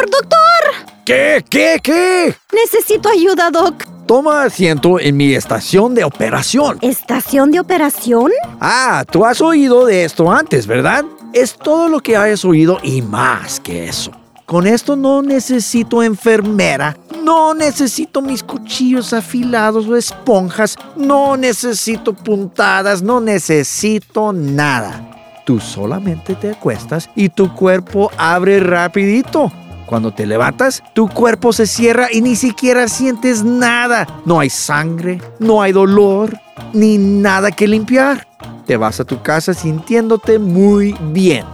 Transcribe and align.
Doctor, 0.00 0.10
doctor. 0.10 0.94
¿Qué? 1.04 1.44
¿Qué? 1.50 1.80
¿Qué? 1.82 2.34
Necesito 2.52 3.08
ayuda, 3.08 3.50
Doc. 3.50 3.84
Toma 4.06 4.44
asiento 4.44 4.98
en 4.98 5.16
mi 5.16 5.34
estación 5.34 5.94
de 5.94 6.04
operación. 6.04 6.78
¿Estación 6.80 7.50
de 7.50 7.60
operación? 7.60 8.32
Ah, 8.60 9.04
tú 9.10 9.24
has 9.24 9.40
oído 9.40 9.86
de 9.86 10.04
esto 10.04 10.30
antes, 10.30 10.66
¿verdad? 10.66 11.04
Es 11.32 11.54
todo 11.54 11.88
lo 11.88 12.00
que 12.00 12.16
hayas 12.16 12.44
oído 12.44 12.78
y 12.82 13.02
más 13.02 13.60
que 13.60 13.88
eso. 13.88 14.10
Con 14.46 14.66
esto 14.66 14.96
no 14.96 15.22
necesito 15.22 16.02
enfermera, 16.02 16.96
no 17.22 17.54
necesito 17.54 18.20
mis 18.20 18.42
cuchillos 18.42 19.12
afilados 19.12 19.86
o 19.86 19.96
esponjas, 19.96 20.76
no 20.96 21.36
necesito 21.36 22.14
puntadas, 22.14 23.02
no 23.02 23.20
necesito 23.20 24.32
nada. 24.32 25.42
Tú 25.44 25.60
solamente 25.60 26.34
te 26.34 26.50
acuestas 26.50 27.10
y 27.14 27.28
tu 27.28 27.54
cuerpo 27.54 28.10
abre 28.16 28.58
rapidito. 28.60 29.52
Cuando 29.90 30.12
te 30.14 30.24
levantas, 30.24 30.84
tu 30.94 31.08
cuerpo 31.08 31.52
se 31.52 31.66
cierra 31.66 32.06
y 32.12 32.20
ni 32.20 32.36
siquiera 32.36 32.86
sientes 32.86 33.42
nada. 33.42 34.06
No 34.24 34.38
hay 34.38 34.48
sangre, 34.48 35.20
no 35.40 35.62
hay 35.62 35.72
dolor, 35.72 36.38
ni 36.72 36.96
nada 36.96 37.50
que 37.50 37.66
limpiar. 37.66 38.28
Te 38.66 38.76
vas 38.76 39.00
a 39.00 39.04
tu 39.04 39.20
casa 39.20 39.52
sintiéndote 39.52 40.38
muy 40.38 40.94
bien. 41.10 41.44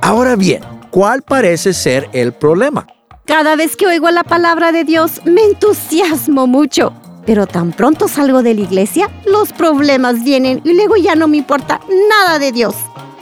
Ahora 0.00 0.36
bien, 0.36 0.62
¿cuál 0.88 1.20
parece 1.20 1.74
ser 1.74 2.08
el 2.14 2.32
problema? 2.32 2.86
Cada 3.26 3.56
vez 3.56 3.76
que 3.76 3.86
oigo 3.86 4.10
la 4.10 4.24
palabra 4.24 4.72
de 4.72 4.84
Dios 4.84 5.20
me 5.26 5.42
entusiasmo 5.42 6.46
mucho. 6.46 6.94
Pero 7.26 7.46
tan 7.46 7.72
pronto 7.72 8.08
salgo 8.08 8.42
de 8.42 8.54
la 8.54 8.62
iglesia, 8.62 9.10
los 9.26 9.52
problemas 9.52 10.24
vienen 10.24 10.62
y 10.64 10.72
luego 10.72 10.96
ya 10.96 11.14
no 11.14 11.28
me 11.28 11.36
importa 11.36 11.78
nada 12.08 12.38
de 12.38 12.52
Dios. 12.52 12.74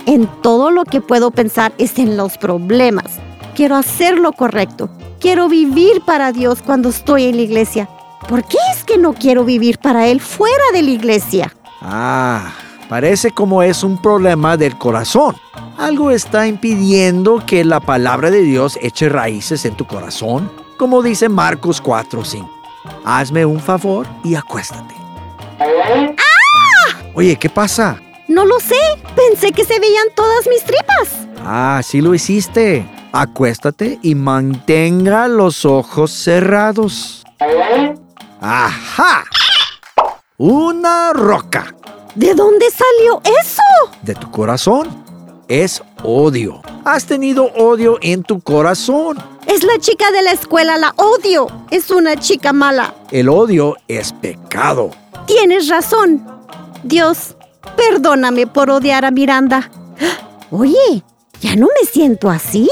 En 0.07 0.29
todo 0.43 0.70
lo 0.70 0.84
que 0.84 1.01
puedo 1.01 1.32
pensar 1.32 1.73
es 1.77 1.98
en 1.98 2.16
los 2.16 2.38
problemas. 2.38 3.26
Quiero 3.56 3.76
hacer 3.76 4.18
lo 4.18 4.32
correcto. 4.32 4.90
Quiero 5.18 5.49
vivir 5.49 6.02
para 6.02 6.30
Dios 6.30 6.60
cuando 6.60 6.90
estoy 6.90 7.24
en 7.24 7.37
la 7.37 7.43
iglesia. 7.43 7.88
¿Por 8.29 8.45
qué 8.45 8.59
es 8.71 8.85
que 8.85 8.98
no 8.98 9.15
quiero 9.15 9.45
vivir 9.45 9.79
para 9.79 10.09
Él 10.09 10.21
fuera 10.21 10.63
de 10.74 10.82
la 10.82 10.90
iglesia? 10.90 11.57
Ah, 11.80 12.52
parece 12.90 13.30
como 13.30 13.63
es 13.63 13.82
un 13.82 14.01
problema 14.02 14.59
del 14.59 14.76
corazón. 14.76 15.37
Algo 15.79 16.10
está 16.10 16.46
impidiendo 16.46 17.43
que 17.46 17.65
la 17.65 17.80
palabra 17.80 18.30
de 18.30 18.43
Dios 18.43 18.79
eche 18.82 19.09
raíces 19.09 19.65
en 19.65 19.74
tu 19.74 19.87
corazón, 19.87 20.52
como 20.76 21.02
dice 21.02 21.30
Marcos 21.30 21.82
4:5. 21.82 22.46
Hazme 23.07 23.46
un 23.46 23.60
favor 23.60 24.07
y 24.23 24.35
acuéstate. 24.35 24.95
¡Ah! 25.60 27.10
Oye, 27.15 27.37
¿qué 27.37 27.48
pasa? 27.48 28.02
No 28.29 28.45
lo 28.45 28.60
sé. 28.60 28.76
Pensé 29.15 29.52
que 29.52 29.65
se 29.65 29.80
veían 29.80 30.09
todas 30.15 30.46
mis 30.46 30.63
tripas. 30.63 31.26
Ah, 31.43 31.80
sí 31.82 32.02
lo 32.02 32.15
hiciste. 32.15 32.87
Acuéstate 33.12 33.99
y 34.02 34.15
mantenga 34.15 35.29
los 35.29 35.65
ojos 35.65 36.10
cerrados. 36.10 37.24
¡Ajá! 38.40 39.24
Una 40.38 41.13
roca. 41.13 41.74
¿De 42.15 42.35
dónde 42.35 42.66
salió 42.71 43.21
eso? 43.40 43.63
De 44.02 44.15
tu 44.15 44.30
corazón. 44.30 44.88
Es 45.48 45.82
odio. 46.02 46.60
Has 46.85 47.07
tenido 47.07 47.45
odio 47.54 47.98
en 48.02 48.23
tu 48.23 48.40
corazón. 48.40 49.16
Es 49.46 49.63
la 49.63 49.79
chica 49.79 50.10
de 50.10 50.23
la 50.23 50.32
escuela, 50.32 50.76
la 50.76 50.93
odio. 50.96 51.46
Es 51.70 51.91
una 51.91 52.16
chica 52.16 52.52
mala. 52.52 52.95
El 53.10 53.29
odio 53.29 53.76
es 53.87 54.13
pecado. 54.13 54.91
Tienes 55.26 55.68
razón. 55.68 56.26
Dios, 56.82 57.37
perdóname 57.76 58.46
por 58.46 58.70
odiar 58.70 59.04
a 59.04 59.10
Miranda. 59.10 59.70
Oye, 60.51 61.02
ya 61.40 61.56
no 61.56 61.66
me 61.66 61.87
siento 61.87 62.30
así. 62.30 62.68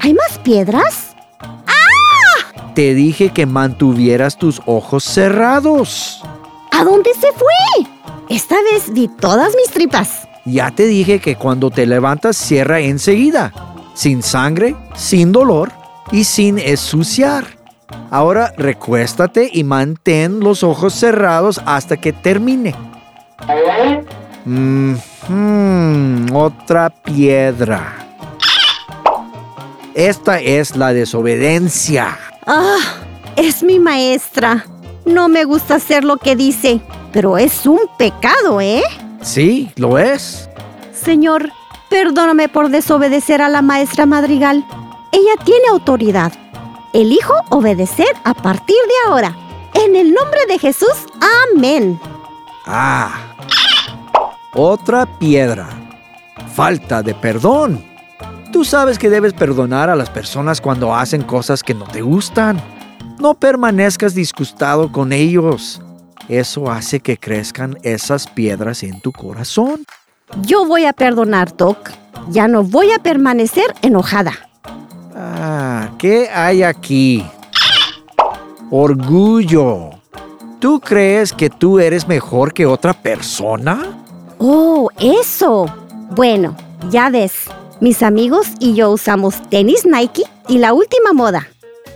¿Hay 0.00 0.14
más 0.14 0.38
piedras? 0.38 1.14
¡Ah! 1.40 2.72
Te 2.74 2.94
dije 2.94 3.30
que 3.30 3.46
mantuvieras 3.46 4.36
tus 4.36 4.60
ojos 4.66 5.04
cerrados. 5.04 6.22
¿A 6.70 6.84
dónde 6.84 7.10
se 7.14 7.32
fue? 7.32 7.86
Esta 8.28 8.56
vez 8.72 8.92
vi 8.92 9.08
todas 9.08 9.54
mis 9.56 9.70
tripas. 9.70 10.28
Ya 10.44 10.70
te 10.70 10.86
dije 10.86 11.18
que 11.20 11.36
cuando 11.36 11.70
te 11.70 11.84
levantas 11.84 12.36
cierra 12.36 12.80
enseguida, 12.80 13.52
sin 13.94 14.22
sangre, 14.22 14.74
sin 14.94 15.32
dolor 15.32 15.72
y 16.12 16.24
sin 16.24 16.58
ensuciar. 16.58 17.44
Ahora 18.10 18.52
recuéstate 18.56 19.50
y 19.52 19.64
mantén 19.64 20.40
los 20.40 20.62
ojos 20.62 20.94
cerrados 20.94 21.60
hasta 21.66 21.96
que 21.96 22.12
termine. 22.12 22.74
Mm, 24.44 26.34
otra 26.34 26.90
piedra. 26.90 28.06
Esta 29.94 30.40
es 30.40 30.76
la 30.76 30.92
desobediencia. 30.92 32.18
Ah, 32.46 32.78
es 33.36 33.62
mi 33.62 33.78
maestra. 33.78 34.64
No 35.04 35.28
me 35.28 35.44
gusta 35.44 35.76
hacer 35.76 36.04
lo 36.04 36.16
que 36.16 36.36
dice, 36.36 36.80
pero 37.12 37.38
es 37.38 37.66
un 37.66 37.80
pecado, 37.98 38.60
¿eh? 38.60 38.82
Sí, 39.22 39.70
lo 39.76 39.98
es. 39.98 40.48
Señor, 40.92 41.50
perdóname 41.88 42.48
por 42.48 42.70
desobedecer 42.70 43.42
a 43.42 43.48
la 43.48 43.62
maestra 43.62 44.06
Madrigal. 44.06 44.64
Ella 45.12 45.44
tiene 45.44 45.68
autoridad. 45.68 46.32
Elijo 46.92 47.34
obedecer 47.50 48.08
a 48.24 48.34
partir 48.34 48.76
de 48.76 49.10
ahora. 49.10 49.36
En 49.74 49.96
el 49.96 50.12
nombre 50.12 50.40
de 50.48 50.58
Jesús, 50.58 50.94
amén. 51.52 52.00
Ah, 52.66 53.29
otra 54.54 55.06
piedra. 55.18 55.68
Falta 56.54 57.02
de 57.02 57.14
perdón. 57.14 57.84
Tú 58.52 58.64
sabes 58.64 58.98
que 58.98 59.10
debes 59.10 59.32
perdonar 59.32 59.90
a 59.90 59.96
las 59.96 60.10
personas 60.10 60.60
cuando 60.60 60.94
hacen 60.94 61.22
cosas 61.22 61.62
que 61.62 61.74
no 61.74 61.84
te 61.84 62.02
gustan. 62.02 62.60
No 63.20 63.34
permanezcas 63.34 64.14
disgustado 64.14 64.90
con 64.90 65.12
ellos. 65.12 65.80
Eso 66.28 66.70
hace 66.70 67.00
que 67.00 67.16
crezcan 67.16 67.78
esas 67.82 68.26
piedras 68.26 68.82
en 68.82 69.00
tu 69.00 69.12
corazón. 69.12 69.84
Yo 70.42 70.66
voy 70.66 70.84
a 70.84 70.92
perdonar, 70.92 71.56
Doc. 71.56 71.90
Ya 72.28 72.48
no 72.48 72.62
voy 72.62 72.92
a 72.92 72.98
permanecer 72.98 73.74
enojada. 73.82 74.32
Ah, 75.14 75.90
¿qué 75.98 76.28
hay 76.28 76.62
aquí? 76.62 77.24
Orgullo. 78.70 79.90
¿Tú 80.58 80.80
crees 80.80 81.32
que 81.32 81.50
tú 81.50 81.78
eres 81.78 82.06
mejor 82.06 82.52
que 82.52 82.66
otra 82.66 82.92
persona? 82.92 83.99
Oh, 84.42 84.88
eso. 84.98 85.66
Bueno, 86.12 86.56
ya 86.90 87.10
ves. 87.10 87.32
Mis 87.78 88.02
amigos 88.02 88.46
y 88.58 88.72
yo 88.72 88.90
usamos 88.90 89.34
tenis 89.50 89.84
Nike 89.84 90.22
y 90.48 90.56
la 90.56 90.72
última 90.72 91.12
moda. 91.12 91.46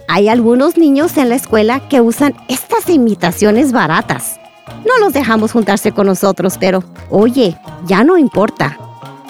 Hay 0.09 0.29
algunos 0.29 0.77
niños 0.77 1.17
en 1.17 1.31
la 1.31 1.37
escuela 1.37 1.89
que 1.89 2.03
usan 2.03 2.35
estas 2.49 2.91
imitaciones 2.91 3.73
baratas. 3.73 4.39
No 4.87 4.99
los 5.01 5.15
dejamos 5.15 5.53
juntarse 5.53 5.93
con 5.93 6.07
nosotros, 6.07 6.59
pero, 6.61 6.85
oye, 7.09 7.59
ya 7.87 8.05
no 8.05 8.19
importa. 8.19 8.79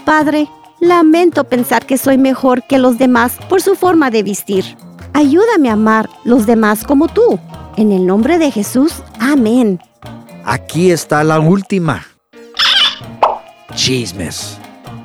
Padre, 0.04 0.48
lamento 0.80 1.44
pensar 1.44 1.86
que 1.86 1.98
soy 1.98 2.18
mejor 2.18 2.64
que 2.64 2.78
los 2.78 2.98
demás 2.98 3.36
por 3.48 3.62
su 3.62 3.76
forma 3.76 4.10
de 4.10 4.24
vestir. 4.24 4.76
Ayúdame 5.12 5.70
a 5.70 5.74
amar 5.74 6.10
los 6.24 6.46
demás 6.46 6.82
como 6.82 7.06
tú. 7.06 7.38
En 7.76 7.92
el 7.92 8.06
nombre 8.06 8.38
de 8.38 8.50
Jesús, 8.50 8.92
amén. 9.20 9.80
Aquí 10.44 10.90
está 10.90 11.22
la 11.22 11.38
última. 11.38 12.04
Chismes. 13.74 14.58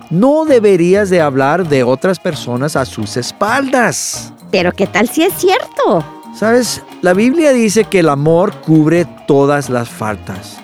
No 0.10 0.46
deberías 0.46 1.10
de 1.10 1.22
hablar 1.22 1.68
de 1.68 1.84
otras 1.84 2.20
personas 2.20 2.76
a 2.76 2.86
sus 2.86 3.16
espaldas. 3.16 4.34
Pero 4.52 4.72
¿qué 4.72 4.88
tal 4.88 5.08
si 5.08 5.24
es 5.24 5.34
cierto? 5.34 6.04
Sabes, 6.36 6.82
la 7.02 7.14
Biblia 7.14 7.52
dice 7.52 7.84
que 7.84 8.00
el 8.00 8.10
amor 8.10 8.54
cubre 8.62 9.06
todas 9.28 9.70
las 9.70 9.90
faltas. 9.90 10.60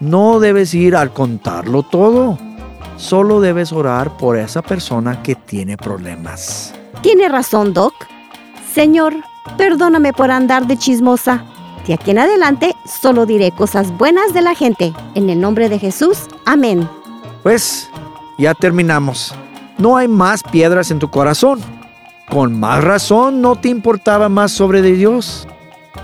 No 0.00 0.40
debes 0.40 0.74
ir 0.74 0.96
al 0.96 1.12
contarlo 1.12 1.82
todo. 1.82 2.38
Solo 2.96 3.40
debes 3.40 3.72
orar 3.72 4.16
por 4.16 4.36
esa 4.36 4.62
persona 4.62 5.22
que 5.22 5.34
tiene 5.34 5.76
problemas. 5.76 6.74
Tiene 7.02 7.28
razón, 7.28 7.72
Doc. 7.72 7.94
Señor, 8.74 9.14
perdóname 9.56 10.12
por 10.12 10.30
andar 10.30 10.66
de 10.66 10.76
chismosa. 10.76 11.44
De 11.86 11.94
aquí 11.94 12.12
en 12.12 12.18
adelante 12.18 12.74
solo 13.00 13.26
diré 13.26 13.50
cosas 13.50 13.96
buenas 13.96 14.32
de 14.34 14.42
la 14.42 14.54
gente. 14.54 14.92
En 15.14 15.30
el 15.30 15.40
nombre 15.40 15.68
de 15.68 15.78
Jesús, 15.78 16.26
amén. 16.46 16.88
Pues 17.42 17.88
ya 18.38 18.54
terminamos. 18.54 19.34
No 19.78 19.96
hay 19.96 20.08
más 20.08 20.42
piedras 20.42 20.90
en 20.90 20.98
tu 20.98 21.10
corazón. 21.10 21.60
Con 22.30 22.58
más 22.58 22.82
razón 22.82 23.40
no 23.40 23.56
te 23.56 23.68
importaba 23.68 24.28
más 24.28 24.52
sobre 24.52 24.80
de 24.80 24.92
Dios. 24.92 25.46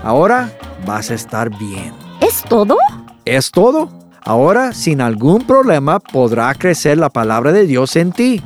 Ahora 0.03 0.51
vas 0.85 1.11
a 1.11 1.15
estar 1.15 1.49
bien. 1.57 1.93
¿Es 2.21 2.43
todo? 2.43 2.77
Es 3.25 3.51
todo. 3.51 3.89
Ahora, 4.21 4.73
sin 4.73 5.01
algún 5.01 5.47
problema, 5.47 5.99
podrá 5.99 6.53
crecer 6.53 6.97
la 6.97 7.09
palabra 7.09 7.51
de 7.51 7.65
Dios 7.65 7.95
en 7.95 8.11
ti. 8.11 8.43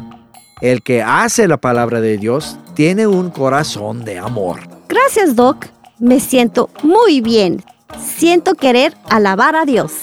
El 0.61 0.81
que 0.81 1.01
hace 1.01 1.47
la 1.47 1.57
palabra 1.57 1.99
de 1.99 2.17
Dios 2.17 2.57
tiene 2.73 3.07
un 3.07 3.31
corazón 3.31 4.05
de 4.05 4.19
amor. 4.19 4.61
Gracias, 4.87 5.35
Doc. 5.35 5.65
Me 5.99 6.19
siento 6.19 6.69
muy 6.83 7.21
bien. 7.21 7.63
Siento 7.99 8.53
querer 8.53 8.95
alabar 9.09 9.55
a 9.55 9.65
Dios. 9.65 9.93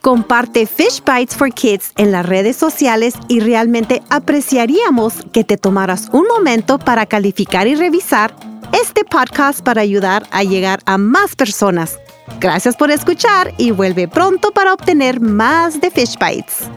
Comparte 0.00 0.66
Fish 0.66 1.02
Bites 1.04 1.36
for 1.36 1.52
Kids 1.52 1.92
en 1.96 2.10
las 2.10 2.24
redes 2.24 2.56
sociales 2.56 3.14
y 3.28 3.40
realmente 3.40 4.02
apreciaríamos 4.08 5.14
que 5.32 5.44
te 5.44 5.58
tomaras 5.58 6.08
un 6.12 6.26
momento 6.26 6.78
para 6.78 7.04
calificar 7.04 7.66
y 7.66 7.74
revisar 7.74 8.34
este 8.72 9.04
podcast 9.04 9.60
para 9.60 9.82
ayudar 9.82 10.26
a 10.30 10.42
llegar 10.42 10.80
a 10.86 10.96
más 10.96 11.36
personas. 11.36 11.98
Gracias 12.40 12.76
por 12.76 12.90
escuchar 12.90 13.52
y 13.58 13.72
vuelve 13.72 14.08
pronto 14.08 14.52
para 14.52 14.72
obtener 14.72 15.20
más 15.20 15.80
de 15.82 15.90
Fish 15.90 16.16
Bites. 16.18 16.70